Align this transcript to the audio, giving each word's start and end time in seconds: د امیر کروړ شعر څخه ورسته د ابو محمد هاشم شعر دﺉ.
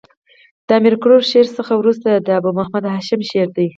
د 0.67 0.69
امیر 0.79 0.95
کروړ 1.01 1.21
شعر 1.31 1.47
څخه 1.57 1.73
ورسته 1.81 2.09
د 2.15 2.27
ابو 2.39 2.49
محمد 2.57 2.83
هاشم 2.93 3.21
شعر 3.29 3.49
دﺉ. 3.55 3.67